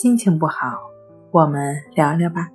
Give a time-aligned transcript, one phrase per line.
[0.00, 0.78] 心情不好，
[1.32, 2.48] 我们聊聊吧。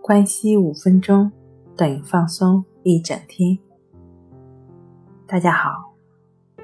[0.00, 1.32] 关系五分钟
[1.76, 3.58] 等于放松一整天。
[5.26, 5.70] 大家好，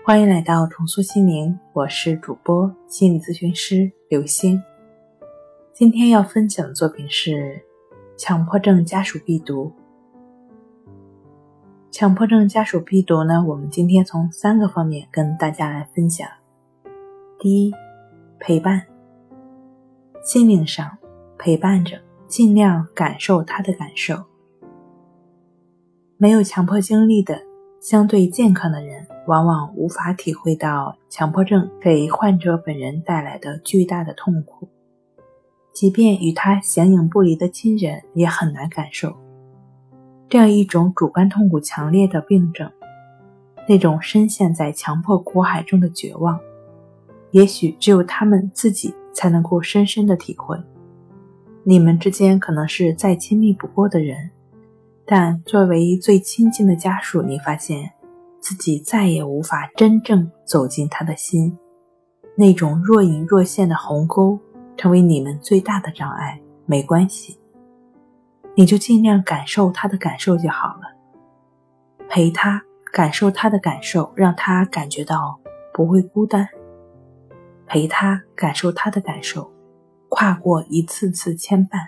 [0.04, 4.62] 欢迎来到重塑心灵，我是主播心理咨询师刘星。
[5.72, 7.60] 今天要分享的作品是
[8.16, 9.72] 强迫症家属必读。
[11.90, 16.28] 强迫症家属必读呢，我们今天从三个方面跟大家来分享。
[17.40, 17.74] 第一，
[18.38, 18.93] 陪伴。
[20.24, 20.90] 心灵上
[21.38, 24.24] 陪伴着，尽量感受他的感受。
[26.16, 27.38] 没有强迫经历的
[27.78, 34.66] 相对健康的人，往往无法体会到强迫症给患者本人带来的巨大的痛苦，
[35.74, 39.14] 即便与他形影不离的亲人也很难感受
[40.30, 42.72] 这样一种主观痛苦强烈的病症，
[43.68, 46.40] 那种深陷在强迫苦海中的绝望，
[47.30, 48.94] 也许只有他们自己。
[49.14, 50.58] 才能够深深的体会，
[51.62, 54.30] 你们之间可能是再亲密不过的人，
[55.06, 57.92] 但作为最亲近的家属，你发现
[58.40, 61.56] 自己再也无法真正走进他的心，
[62.36, 64.38] 那种若隐若现的鸿沟
[64.76, 66.40] 成为你们最大的障碍。
[66.66, 67.38] 没关系，
[68.54, 70.82] 你就尽量感受他的感受就好了，
[72.08, 75.38] 陪他感受他的感受，让他感觉到
[75.74, 76.48] 不会孤单。
[77.66, 79.50] 陪他感受他的感受，
[80.08, 81.78] 跨过一次次牵绊；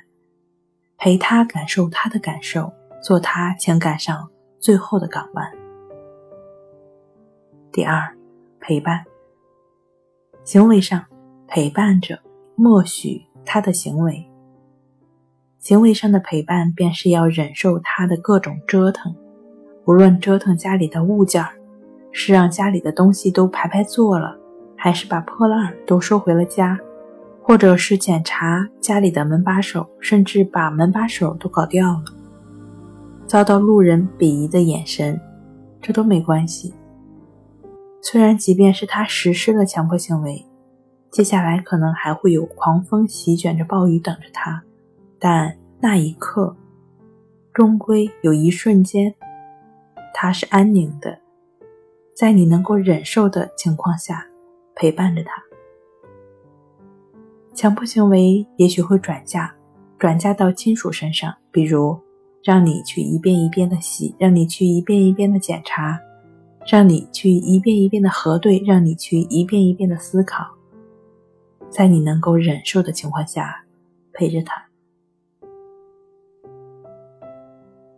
[0.97, 5.53] 陪他感受他的感受，做他情感上最后的港湾。
[7.73, 8.17] 第二，
[8.59, 9.05] 陪伴。
[10.45, 11.05] 行为上
[11.47, 12.19] 陪伴着，
[12.55, 14.25] 默许他的行为。
[15.59, 19.15] 行为上的陪伴，便是要忍受他的各种折腾，
[19.85, 21.53] 无论折腾家里的物件儿，
[22.13, 24.39] 是让家里的东西都排排坐了。
[24.87, 26.79] 还是把破烂都收回了家，
[27.43, 32.05] 或者是检查家里的门把手，甚至把门把手都搞掉了，
[33.27, 35.21] 遭到路人鄙夷的眼神，
[35.83, 36.73] 这都没关系。
[38.01, 40.47] 虽然即便是他实施了强迫行为，
[41.11, 44.63] 接下来可能还会有狂风席卷着暴雨等着他，
[45.19, 46.55] 但那一刻，
[47.53, 49.13] 终归有一瞬间，
[50.15, 51.19] 他是安宁的，
[52.15, 54.25] 在你能够忍受的情况下。
[54.77, 55.43] 陪伴着他，
[57.55, 59.51] 强迫行为也许会转嫁，
[59.99, 61.99] 转嫁到亲属身上，比如
[62.45, 65.99] 让你去一遍一遍的洗，让你去一遍一遍的检查，
[66.71, 70.47] 让你去一遍一遍的核对，让你去一遍一遍的思考，
[71.71, 73.65] 在你能够忍受的情况下
[74.13, 74.63] 陪着他，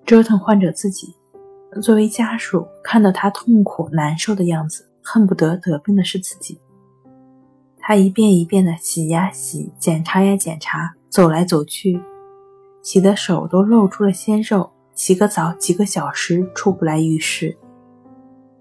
[0.07, 1.13] 折腾患者自己，
[1.83, 6.57] 作为家属看到他痛苦难受的样子，恨不得得病的是自己。
[7.89, 11.99] 他一遍一遍的洗呀洗，检查呀检查，走来走去，
[12.83, 14.71] 洗的手都露出了鲜肉。
[14.93, 17.57] 洗个澡几个小时出不来浴室，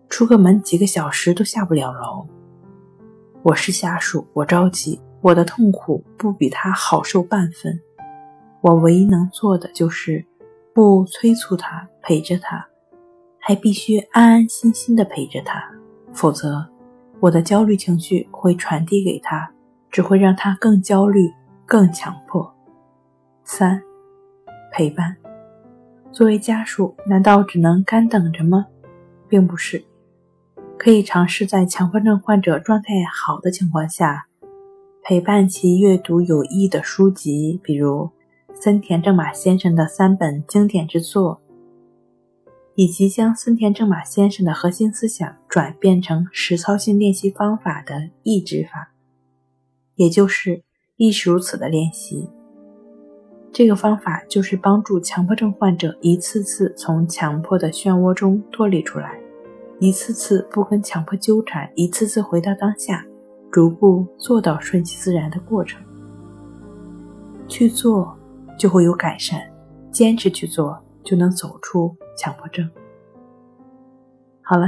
[0.07, 2.25] 出个门几个小时都下不了楼。
[3.43, 7.77] 我是下属，我着急，我的痛苦不比他好受半分。
[8.61, 10.25] 我唯一能做的就是
[10.73, 12.65] 不催促他，陪着他，
[13.39, 15.61] 还必须安安心心的陪着他，
[16.13, 16.65] 否则。
[17.19, 19.49] 我的焦虑情绪会传递给他，
[19.89, 21.33] 只会让他更焦虑、
[21.65, 22.53] 更强迫。
[23.43, 23.81] 三，
[24.71, 25.15] 陪伴。
[26.11, 28.65] 作为家属，难道只能干等着吗？
[29.27, 29.83] 并不是，
[30.77, 34.27] 可以尝试在强迫症患者状态好的情况下，
[35.03, 38.09] 陪伴其阅读有益的书籍，比如
[38.53, 41.41] 森田正马先生的三本经典之作。
[42.77, 48.93] 以及将森田正马先生的核心思想转变成实操性练习方法的抑制法，
[49.95, 50.61] 也就是
[50.95, 52.29] 亦是如此的练习。
[53.51, 59.19] 这个方法就是帮助强迫症患者一次次从强迫的漩涡中脱离出来，
[59.79, 63.03] 一次次不跟强迫纠缠，一次次回到当下，
[63.51, 65.81] 逐步做到顺其自然的过程。
[67.47, 68.15] 去做
[68.55, 69.41] 就会有改善，
[69.91, 71.97] 坚持去做就能走出。
[72.17, 72.69] 强迫症。
[74.41, 74.67] 好了，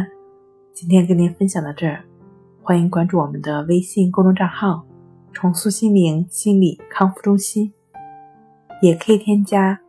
[0.73, 2.03] 今天跟您分享到这儿，
[2.61, 4.85] 欢迎关注我们的微信公众账号
[5.33, 7.73] “重塑心灵心理康复中心”，
[8.81, 9.79] 也可以添加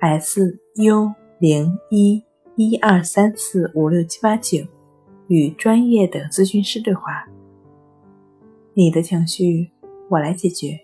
[0.00, 2.24] “s u 零一
[2.56, 4.64] 一二三四五六七八九”
[5.28, 7.26] 与专业的咨询师对话。
[8.72, 9.70] 你的情绪
[10.08, 10.78] 我来解决。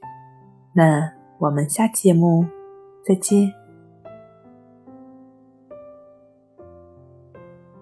[0.72, 2.46] 那我们下期节目
[3.05, 3.60] 再见。